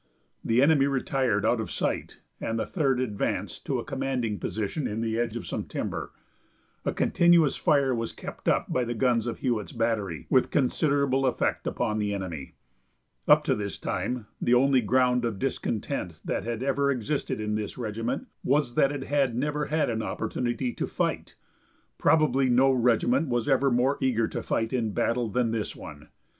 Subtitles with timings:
[0.43, 5.01] The enemy retired out of sight, and the Third advanced to a commanding position in
[5.01, 6.11] the edge of some timber.
[6.83, 11.67] A continuous fire was kept up by the guns of Hewitt's Battery, with considerable effect
[11.67, 12.55] upon the enemy.
[13.27, 17.77] Up to this time the only ground of discontent that had ever existed in this
[17.77, 21.35] regiment was that it had never had an opportunity to fight.
[21.99, 26.07] Probably no regiment was ever more eager to fight in battle than this one.